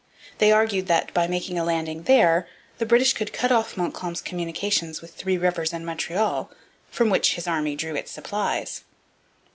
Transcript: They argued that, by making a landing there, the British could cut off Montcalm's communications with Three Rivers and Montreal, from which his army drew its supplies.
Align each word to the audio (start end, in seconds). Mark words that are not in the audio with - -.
They 0.39 0.51
argued 0.51 0.87
that, 0.87 1.13
by 1.13 1.27
making 1.27 1.59
a 1.59 1.63
landing 1.63 2.01
there, 2.01 2.47
the 2.79 2.87
British 2.87 3.13
could 3.13 3.31
cut 3.31 3.51
off 3.51 3.77
Montcalm's 3.77 4.19
communications 4.23 4.99
with 4.99 5.13
Three 5.13 5.37
Rivers 5.37 5.73
and 5.73 5.85
Montreal, 5.85 6.49
from 6.89 7.11
which 7.11 7.35
his 7.35 7.47
army 7.47 7.75
drew 7.75 7.95
its 7.95 8.09
supplies. 8.11 8.81